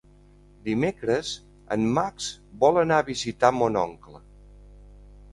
[0.67, 1.33] Dimecres
[1.75, 2.29] en Max
[2.63, 4.23] vol anar a visitar mon oncle.